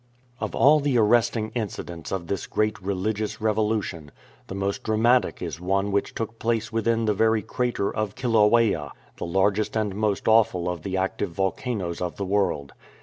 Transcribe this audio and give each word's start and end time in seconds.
Of 0.39 0.55
all 0.55 0.79
the 0.79 0.97
arresting 0.97 1.51
incidents 1.53 2.11
of 2.11 2.25
this 2.25 2.47
great 2.47 2.81
religious 2.81 3.37
revo 3.37 3.71
lution, 3.77 4.09
the 4.47 4.55
most 4.55 4.81
dramatic 4.81 5.43
is 5.43 5.59
one 5.61 5.91
which 5.91 6.15
took 6.15 6.39
place 6.39 6.73
within 6.73 7.05
the 7.05 7.13
very 7.13 7.43
crater 7.43 7.95
of 7.95 8.15
Kilauea, 8.15 8.93
the 9.17 9.27
largest 9.27 9.75
and 9.75 9.93
most 9.95 10.27
awful 10.27 10.67
of 10.67 10.81
the 10.81 10.97
active 10.97 11.29
volcanoes 11.33 12.01
of 12.01 12.15
the 12.17 12.25
world. 12.25 12.73